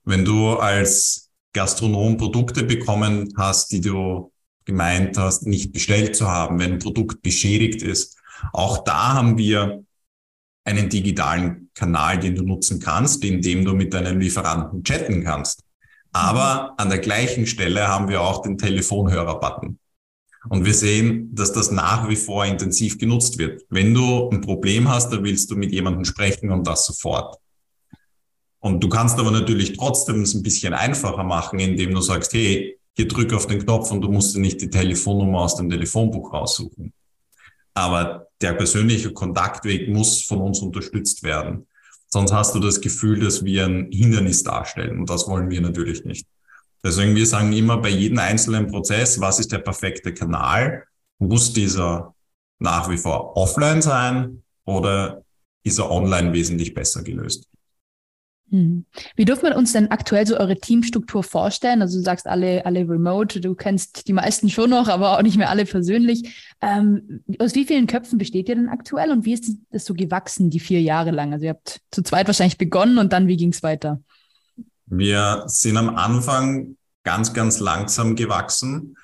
[0.05, 4.31] Wenn du als Gastronom Produkte bekommen hast, die du
[4.63, 8.17] gemeint hast, nicht bestellt zu haben, wenn ein Produkt beschädigt ist,
[8.53, 9.83] auch da haben wir
[10.63, 15.63] einen digitalen Kanal, den du nutzen kannst, in dem du mit deinem Lieferanten chatten kannst.
[16.13, 19.79] Aber an der gleichen Stelle haben wir auch den Telefonhörer-Button.
[20.49, 23.63] Und wir sehen, dass das nach wie vor intensiv genutzt wird.
[23.69, 27.37] Wenn du ein Problem hast, dann willst du mit jemandem sprechen und das sofort.
[28.59, 32.77] Und du kannst aber natürlich trotzdem es ein bisschen einfacher machen, indem du sagst, hey,
[32.95, 36.31] hier drück auf den Knopf und du musst dir nicht die Telefonnummer aus dem Telefonbuch
[36.31, 36.93] raussuchen.
[37.73, 41.65] Aber der persönliche Kontaktweg muss von uns unterstützt werden.
[42.13, 44.99] Sonst hast du das Gefühl, dass wir ein Hindernis darstellen.
[44.99, 46.27] Und das wollen wir natürlich nicht.
[46.83, 50.83] Deswegen, wir sagen immer bei jedem einzelnen Prozess, was ist der perfekte Kanal?
[51.17, 52.13] Muss dieser
[52.59, 55.23] nach wie vor offline sein oder
[55.63, 57.49] ist er online wesentlich besser gelöst?
[58.53, 58.85] Mhm.
[59.15, 61.81] Wie dürfen wir uns denn aktuell so eure Teamstruktur vorstellen?
[61.81, 65.37] Also du sagst alle, alle remote, du kennst die meisten schon noch, aber auch nicht
[65.37, 66.53] mehr alle persönlich.
[66.61, 70.51] Ähm, aus wie vielen Köpfen besteht ihr denn aktuell und wie ist das so gewachsen,
[70.51, 71.33] die vier Jahre lang?
[71.33, 73.99] Also ihr habt zu zweit wahrscheinlich begonnen und dann, wie ging es weiter?
[74.85, 78.95] Wir sind am Anfang ganz, ganz langsam gewachsen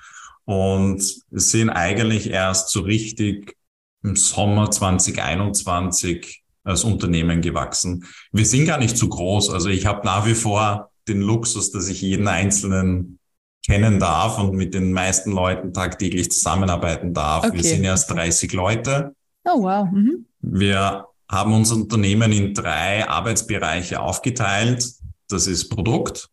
[0.44, 3.56] und sind eigentlich erst so richtig
[4.04, 8.04] im Sommer 2021 als Unternehmen gewachsen.
[8.32, 9.50] Wir sind gar nicht zu groß.
[9.50, 13.18] Also ich habe nach wie vor den Luxus, dass ich jeden Einzelnen
[13.64, 17.44] kennen darf und mit den meisten Leuten tagtäglich zusammenarbeiten darf.
[17.44, 17.56] Okay.
[17.56, 19.14] Wir sind erst 30 Leute.
[19.44, 19.88] Oh, wow.
[19.90, 20.26] Mhm.
[20.40, 24.84] Wir haben unser Unternehmen in drei Arbeitsbereiche aufgeteilt.
[25.28, 26.28] Das ist Produkt,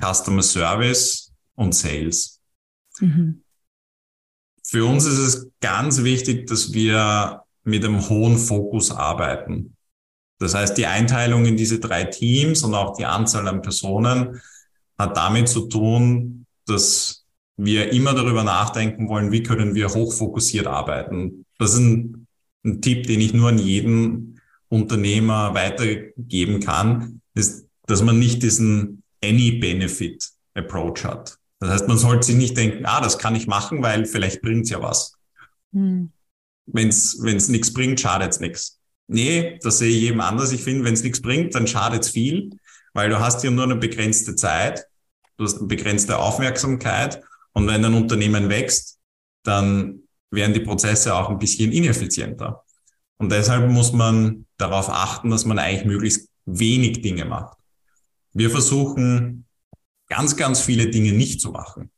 [0.00, 2.40] Customer Service und Sales.
[3.00, 3.42] Mhm.
[4.64, 9.76] Für uns ist es ganz wichtig, dass wir mit einem hohen Fokus arbeiten.
[10.38, 14.40] Das heißt, die Einteilung in diese drei Teams und auch die Anzahl an Personen
[14.96, 17.24] hat damit zu tun, dass
[17.56, 21.44] wir immer darüber nachdenken wollen, wie können wir hochfokussiert arbeiten.
[21.58, 22.26] Das ist ein,
[22.64, 29.02] ein Tipp, den ich nur an jeden Unternehmer weitergeben kann, ist, dass man nicht diesen
[29.24, 31.38] Any Benefit Approach hat.
[31.60, 34.70] Das heißt, man sollte sich nicht denken, ah, das kann ich machen, weil vielleicht bringt's
[34.70, 35.16] ja was.
[35.72, 36.12] Hm
[36.66, 38.80] wenn es nichts bringt, schadet's nichts.
[39.08, 40.52] Nee, das sehe ich eben anders.
[40.52, 42.50] Ich finde, wenn es nichts bringt, dann schadet's viel,
[42.92, 44.84] weil du hast ja nur eine begrenzte Zeit,
[45.36, 48.98] du hast eine begrenzte Aufmerksamkeit und wenn ein Unternehmen wächst,
[49.44, 50.00] dann
[50.30, 52.64] werden die Prozesse auch ein bisschen ineffizienter.
[53.18, 57.56] Und deshalb muss man darauf achten, dass man eigentlich möglichst wenig Dinge macht.
[58.32, 59.46] Wir versuchen
[60.08, 61.90] ganz, ganz viele Dinge nicht zu machen.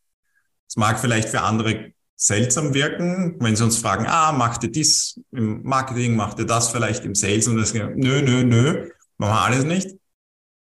[0.68, 5.20] Es mag vielleicht für andere seltsam wirken, wenn sie uns fragen, ah, macht ihr dies
[5.30, 9.40] im Marketing, macht ihr das vielleicht im Sales und das, nö, nö, nö, machen wir
[9.40, 9.96] alles nicht.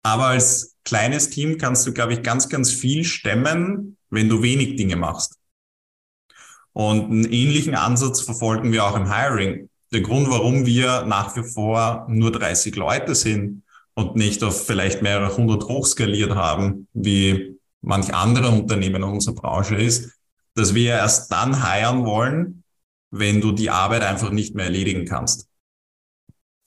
[0.03, 4.77] Aber als kleines Team kannst du, glaube ich, ganz, ganz viel stemmen, wenn du wenig
[4.77, 5.37] Dinge machst.
[6.73, 9.71] Und einen ähnlichen Ansatz verfolgen wir auch im Hiring.
[9.93, 13.63] Der Grund, warum wir nach wie vor nur 30 Leute sind
[13.95, 19.75] und nicht auf vielleicht mehrere hundert hochskaliert haben, wie manch andere Unternehmen in unserer Branche
[19.75, 20.20] ist,
[20.61, 22.65] dass wir erst dann heiren wollen,
[23.11, 25.49] wenn du die Arbeit einfach nicht mehr erledigen kannst.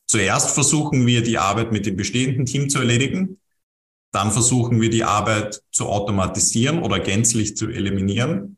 [0.08, 3.40] Zuerst versuchen wir die Arbeit mit dem bestehenden Team zu erledigen.
[4.12, 8.58] Dann versuchen wir die Arbeit zu automatisieren oder gänzlich zu eliminieren.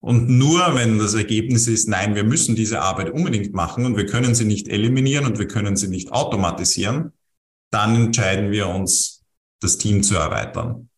[0.00, 4.06] Und nur wenn das Ergebnis ist, nein, wir müssen diese Arbeit unbedingt machen und wir
[4.06, 7.12] können sie nicht eliminieren und wir können sie nicht automatisieren,
[7.70, 9.22] dann entscheiden wir uns,
[9.60, 10.88] das Team zu erweitern.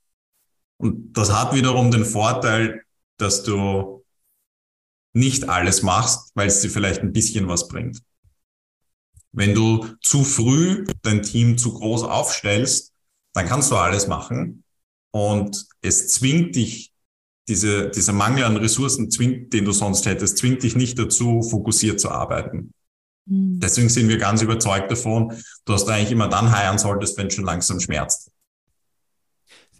[0.77, 2.84] Und das hat wiederum den Vorteil,
[3.17, 4.05] dass du
[5.13, 8.03] nicht alles machst, weil es dir vielleicht ein bisschen was bringt.
[9.33, 12.93] Wenn du zu früh dein Team zu groß aufstellst,
[13.33, 14.65] dann kannst du alles machen
[15.11, 16.93] und es zwingt dich,
[17.49, 22.01] diese, dieser Mangel an Ressourcen, zwingt, den du sonst hättest, zwingt dich nicht dazu, fokussiert
[22.01, 22.73] zu arbeiten.
[23.27, 23.61] Mhm.
[23.61, 25.33] Deswegen sind wir ganz überzeugt davon,
[25.65, 28.31] dass du eigentlich immer dann heiern solltest, wenn es schon langsam schmerzt.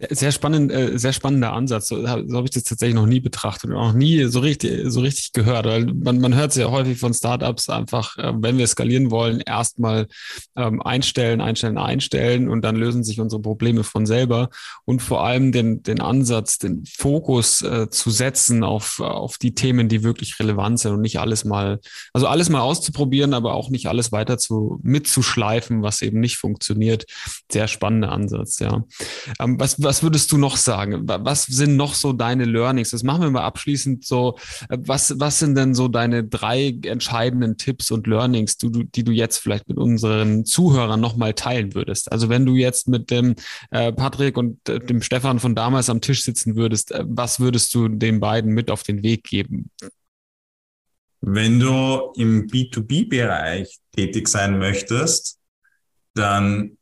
[0.09, 1.87] Sehr spannend, äh, sehr spannender Ansatz.
[1.87, 5.01] So, so habe ich das tatsächlich noch nie betrachtet und auch nie so richtig, so
[5.01, 5.65] richtig gehört.
[5.65, 10.07] Weil man, man hört sehr häufig von Startups einfach, äh, wenn wir skalieren wollen, erstmal
[10.55, 14.49] ähm, einstellen, einstellen, einstellen und dann lösen sich unsere Probleme von selber.
[14.85, 19.89] Und vor allem den, den Ansatz, den Fokus äh, zu setzen auf, auf die Themen,
[19.89, 21.79] die wirklich relevant sind und nicht alles mal,
[22.13, 27.05] also alles mal auszuprobieren, aber auch nicht alles weiter zu mitzuschleifen, was eben nicht funktioniert.
[27.51, 28.83] Sehr spannender Ansatz, ja.
[29.39, 31.03] Ähm, was, was würdest du noch sagen?
[31.07, 32.91] Was sind noch so deine Learnings?
[32.91, 34.37] Das machen wir mal abschließend so.
[34.69, 39.11] Was, was sind denn so deine drei entscheidenden Tipps und Learnings, die du, die du
[39.11, 42.11] jetzt vielleicht mit unseren Zuhörern nochmal teilen würdest?
[42.11, 43.35] Also wenn du jetzt mit dem
[43.71, 47.73] äh, Patrick und äh, dem Stefan von damals am Tisch sitzen würdest, äh, was würdest
[47.75, 49.69] du den beiden mit auf den Weg geben?
[51.21, 55.39] Wenn du im B2B-Bereich tätig sein möchtest,
[56.13, 56.77] dann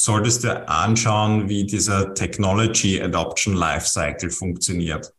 [0.00, 5.12] solltest du anschauen, wie dieser Technology Adoption Lifecycle funktioniert.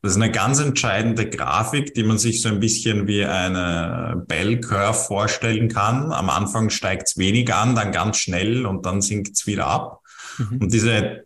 [0.00, 4.60] Das ist eine ganz entscheidende Grafik, die man sich so ein bisschen wie eine Bell
[4.60, 6.12] Curve vorstellen kann.
[6.12, 10.00] Am Anfang steigt es wenig an, dann ganz schnell und dann sinkt es wieder ab.
[10.38, 10.58] Mhm.
[10.58, 11.24] Und diese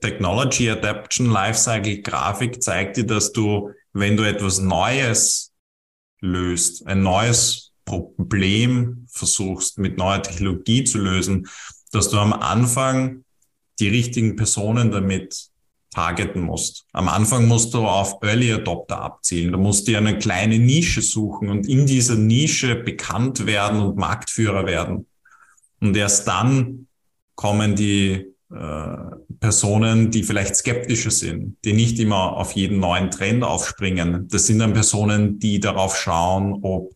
[0.00, 5.52] Technology Adaption Lifecycle Grafik zeigt dir, dass du, wenn du etwas Neues
[6.20, 11.48] löst, ein neues Problem versuchst mit neuer Technologie zu lösen,
[11.92, 13.24] dass du am Anfang
[13.78, 15.50] die richtigen Personen damit
[15.90, 16.84] targeten musst.
[16.92, 19.52] Am Anfang musst du auf Early Adopter abzielen.
[19.52, 24.66] Du musst dir eine kleine Nische suchen und in dieser Nische bekannt werden und Marktführer
[24.66, 25.06] werden.
[25.80, 26.86] Und erst dann
[27.34, 28.96] kommen die äh,
[29.40, 34.28] Personen, die vielleicht skeptischer sind, die nicht immer auf jeden neuen Trend aufspringen.
[34.28, 36.92] Das sind dann Personen, die darauf schauen, ob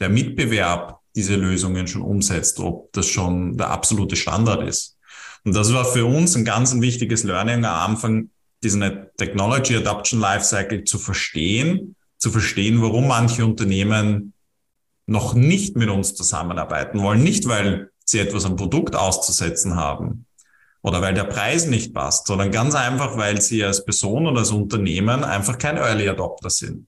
[0.00, 4.96] der Mitbewerb diese Lösungen schon umsetzt, ob das schon der absolute Standard ist.
[5.44, 8.30] Und das war für uns ein ganz ein wichtiges Learning am Anfang,
[8.62, 8.82] diesen
[9.16, 14.32] Technology Adoption Lifecycle zu verstehen, zu verstehen, warum manche Unternehmen
[15.06, 17.22] noch nicht mit uns zusammenarbeiten wollen.
[17.22, 20.26] Nicht, weil sie etwas am Produkt auszusetzen haben
[20.82, 24.50] oder weil der Preis nicht passt, sondern ganz einfach, weil sie als Person oder als
[24.50, 26.86] Unternehmen einfach kein Early Adopter sind.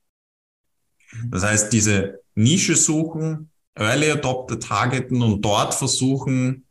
[1.30, 6.66] Das heißt, diese Nische suchen, Early Adopter targeten und dort versuchen,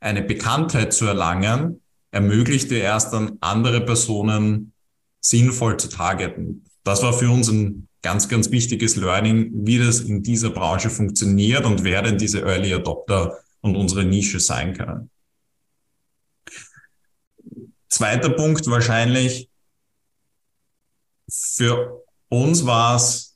[0.00, 4.72] eine Bekanntheit zu erlangen, ermöglicht dir erst dann andere Personen
[5.20, 6.64] sinnvoll zu targeten.
[6.82, 11.64] Das war für uns ein ganz, ganz wichtiges Learning, wie das in dieser Branche funktioniert
[11.64, 15.10] und wer denn diese Early Adopter und unsere Nische sein können.
[17.88, 19.48] Zweiter Punkt wahrscheinlich,
[21.30, 23.31] für uns war es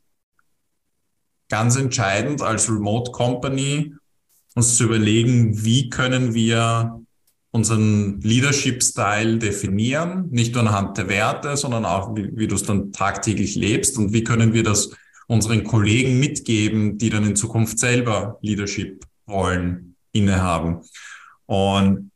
[1.48, 3.94] ganz entscheidend als Remote Company,
[4.54, 7.00] uns zu überlegen, wie können wir
[7.50, 12.92] unseren Leadership-Style definieren, nicht nur anhand der Werte, sondern auch, wie, wie du es dann
[12.92, 14.90] tagtäglich lebst und wie können wir das
[15.26, 20.82] unseren Kollegen mitgeben, die dann in Zukunft selber Leadership-Rollen innehaben.
[21.46, 22.10] Und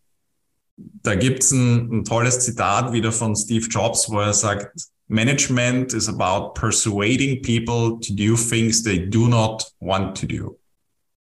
[0.76, 4.72] da gibt's ein, ein tolles Zitat wieder von Steve Jobs, wo er sagt,
[5.10, 10.56] Management is about persuading people to do things they do not want to do,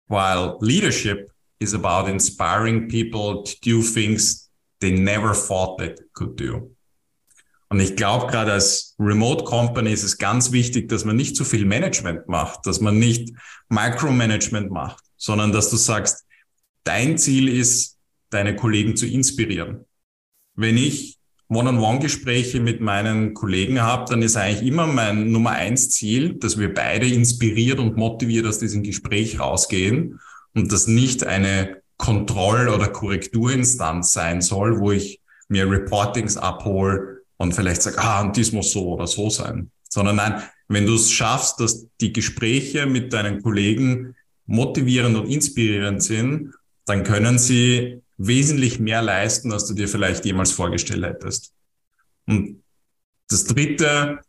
[0.08, 4.48] while leadership is about inspiring people to do things
[4.80, 6.70] they never thought they could do.
[7.68, 11.44] Und ich glaube, gerade als Remote Company ist es ganz wichtig, dass man nicht zu
[11.44, 13.34] viel Management macht, dass man nicht
[13.68, 16.24] Micromanagement macht, sondern dass du sagst,
[16.84, 17.98] dein Ziel ist,
[18.30, 19.84] deine Kollegen zu inspirieren.
[20.54, 21.15] Wenn ich
[21.48, 26.74] One-on-One-Gespräche mit meinen Kollegen habe, dann ist eigentlich immer mein Nummer eins Ziel, dass wir
[26.74, 30.20] beide inspiriert und motiviert aus diesem Gespräch rausgehen
[30.54, 37.54] und das nicht eine Kontroll- oder Korrekturinstanz sein soll, wo ich mir Reportings abhole und
[37.54, 39.70] vielleicht sage, ah, und dies muss so oder so sein.
[39.88, 44.16] Sondern nein, wenn du es schaffst, dass die Gespräche mit deinen Kollegen
[44.46, 46.54] motivierend und inspirierend sind,
[46.86, 51.52] dann können sie wesentlich mehr leisten, als du dir vielleicht jemals vorgestellt hättest.
[52.26, 52.62] Und
[53.28, 54.20] das dritte,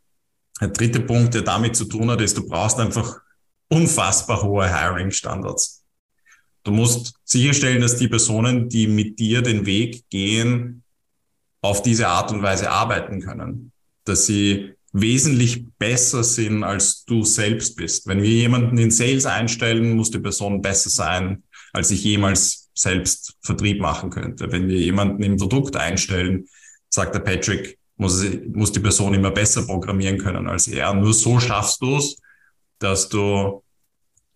[0.60, 3.20] der dritte Punkt, der damit zu tun hat, ist, du brauchst einfach
[3.68, 5.84] unfassbar hohe Hiring-Standards.
[6.64, 10.82] Du musst sicherstellen, dass die Personen, die mit dir den Weg gehen,
[11.62, 13.72] auf diese Art und Weise arbeiten können.
[14.04, 18.06] Dass sie wesentlich besser sind, als du selbst bist.
[18.06, 23.34] Wenn wir jemanden in Sales einstellen, muss die Person besser sein, als ich jemals selbst
[23.42, 24.52] Vertrieb machen könnte.
[24.52, 26.46] Wenn wir jemanden im Produkt einstellen,
[26.88, 30.94] sagt der Patrick, muss, muss die Person immer besser programmieren können als er.
[30.94, 32.16] Nur so schaffst du es,
[32.78, 33.64] dass du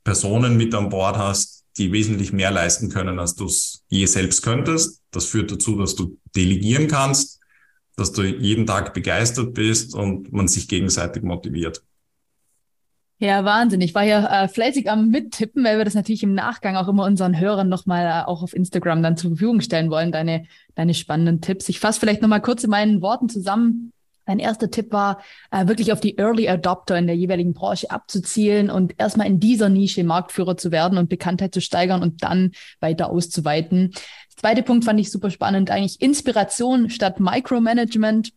[0.02, 4.42] Personen mit an Bord hast, die wesentlich mehr leisten können, als du es je selbst
[4.42, 5.00] könntest.
[5.12, 7.40] Das führt dazu, dass du delegieren kannst,
[7.96, 11.84] dass du jeden Tag begeistert bist und man sich gegenseitig motiviert.
[13.22, 13.80] Ja, Wahnsinn.
[13.82, 17.04] Ich war ja äh, fleißig am Mittippen, weil wir das natürlich im Nachgang auch immer
[17.04, 21.40] unseren Hörern nochmal äh, auch auf Instagram dann zur Verfügung stellen wollen, deine, deine spannenden
[21.40, 21.68] Tipps.
[21.68, 23.92] Ich fasse vielleicht nochmal kurz in meinen Worten zusammen.
[24.26, 28.70] Mein erster Tipp war, äh, wirklich auf die Early Adopter in der jeweiligen Branche abzuzielen
[28.70, 32.50] und erstmal in dieser Nische Marktführer zu werden und Bekanntheit zu steigern und dann
[32.80, 33.92] weiter auszuweiten.
[33.92, 38.32] Der zweite Punkt fand ich super spannend, eigentlich Inspiration statt Micromanagement.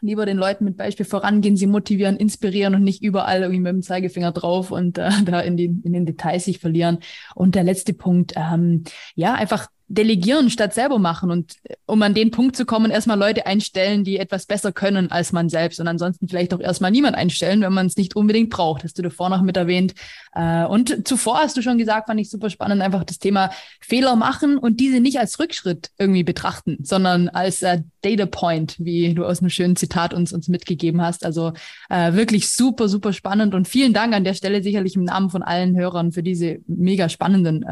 [0.00, 3.82] Lieber den Leuten mit Beispiel vorangehen, sie motivieren, inspirieren und nicht überall irgendwie mit dem
[3.82, 6.98] Zeigefinger drauf und äh, da in, die, in den Details sich verlieren.
[7.34, 8.84] Und der letzte Punkt, ähm,
[9.14, 13.18] ja, einfach delegieren statt selber machen und äh, um an den Punkt zu kommen, erstmal
[13.18, 17.16] Leute einstellen, die etwas besser können als man selbst und ansonsten vielleicht auch erstmal niemand
[17.16, 18.84] einstellen, wenn man es nicht unbedingt braucht.
[18.84, 19.94] Hast du davor noch mit erwähnt.
[20.34, 24.14] Äh, und zuvor hast du schon gesagt, fand ich super spannend, einfach das Thema Fehler
[24.16, 29.24] machen und diese nicht als Rückschritt irgendwie betrachten, sondern als äh, Data Point, wie du
[29.24, 31.24] aus einem schönen Zitat uns, uns mitgegeben hast.
[31.24, 31.52] Also
[31.88, 35.76] wirklich super, super spannend und vielen Dank an der Stelle sicherlich im Namen von allen
[35.76, 37.64] Hörern für diese mega spannenden,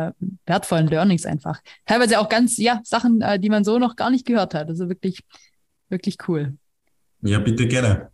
[0.46, 1.60] wertvollen Learnings einfach.
[1.86, 4.68] Teilweise auch ganz, ja, Sachen, äh, die man so noch gar nicht gehört hat.
[4.68, 5.20] Also wirklich,
[5.88, 6.56] wirklich cool.
[7.22, 8.10] Ja, bitte gerne.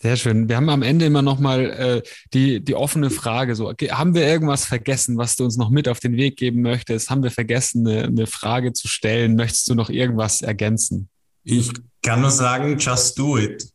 [0.00, 0.48] Sehr schön.
[0.48, 2.02] Wir haben am Ende immer noch mal äh,
[2.34, 3.54] die, die offene Frage.
[3.54, 6.60] So, okay, haben wir irgendwas vergessen, was du uns noch mit auf den Weg geben
[6.62, 7.10] möchtest?
[7.10, 9.34] Haben wir vergessen, eine, eine Frage zu stellen?
[9.34, 11.08] Möchtest du noch irgendwas ergänzen?
[11.44, 11.70] Ich
[12.02, 13.66] kann nur sagen, just do it.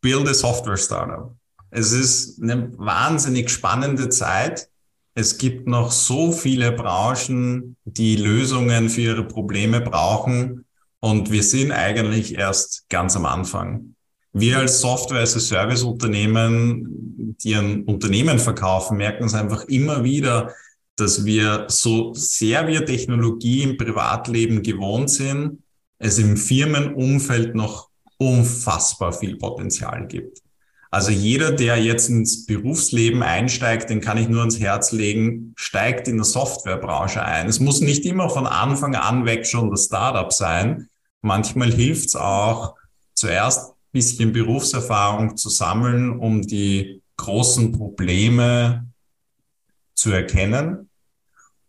[0.00, 1.36] Build a Software Startup.
[1.70, 4.68] Es ist eine wahnsinnig spannende Zeit.
[5.14, 10.64] Es gibt noch so viele Branchen, die Lösungen für ihre Probleme brauchen.
[11.00, 13.94] Und wir sind eigentlich erst ganz am Anfang.
[14.32, 20.04] Wir als Software as a Service Unternehmen, die ein Unternehmen verkaufen, merken es einfach immer
[20.04, 20.54] wieder,
[20.94, 25.62] dass wir so sehr wir Technologie im Privatleben gewohnt sind,
[25.98, 27.88] es im Firmenumfeld noch
[28.18, 30.42] unfassbar viel Potenzial gibt.
[30.92, 36.08] Also jeder, der jetzt ins Berufsleben einsteigt, den kann ich nur ans Herz legen, steigt
[36.08, 37.48] in der Softwarebranche ein.
[37.48, 40.88] Es muss nicht immer von Anfang an weg schon das Startup sein.
[41.22, 42.74] Manchmal hilft es auch,
[43.14, 48.88] zuerst ein bisschen Berufserfahrung zu sammeln, um die großen Probleme
[49.94, 50.90] zu erkennen.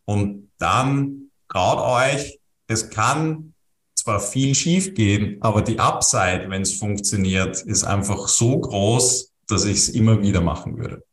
[0.06, 3.54] Und dann traut euch, es kann
[4.02, 9.66] zwar viel schief gehen, aber die Upside, wenn es funktioniert, ist einfach so groß, dass
[9.66, 11.04] ich es immer wieder machen würde.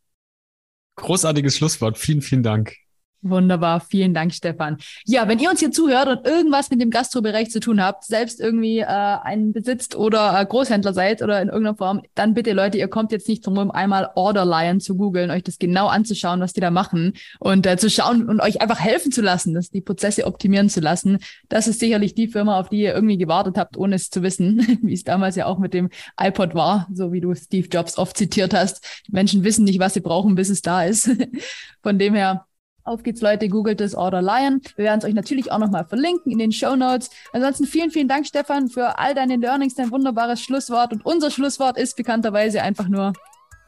[0.96, 1.98] Großartiges Schlusswort.
[1.98, 2.74] Vielen, vielen Dank.
[3.20, 4.76] Wunderbar, vielen Dank, Stefan.
[5.04, 8.38] Ja, wenn ihr uns hier zuhört und irgendwas mit dem Gastrobereich zu tun habt, selbst
[8.38, 12.78] irgendwie äh, einen besitzt oder äh, Großhändler seid oder in irgendeiner Form, dann bitte Leute,
[12.78, 16.40] ihr kommt jetzt nicht drum, um einmal Order Lion zu googeln, euch das genau anzuschauen,
[16.40, 19.70] was die da machen und äh, zu schauen und euch einfach helfen zu lassen, dass
[19.70, 21.18] die Prozesse optimieren zu lassen.
[21.48, 24.78] Das ist sicherlich die Firma, auf die ihr irgendwie gewartet habt, ohne es zu wissen,
[24.82, 25.90] wie es damals ja auch mit dem
[26.20, 29.02] iPod war, so wie du Steve Jobs oft zitiert hast.
[29.08, 31.10] Die Menschen wissen nicht, was sie brauchen, bis es da ist.
[31.82, 32.44] Von dem her
[32.88, 33.48] auf geht's, Leute.
[33.48, 34.60] Googelt es Order Lion.
[34.76, 37.10] Wir werden es euch natürlich auch nochmal verlinken in den Show Notes.
[37.32, 40.92] Ansonsten vielen, vielen Dank, Stefan, für all deine Learnings, dein wunderbares Schlusswort.
[40.92, 43.12] Und unser Schlusswort ist bekannterweise einfach nur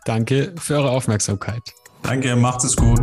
[0.05, 1.62] Danke für eure Aufmerksamkeit.
[2.03, 3.01] Danke, macht es gut.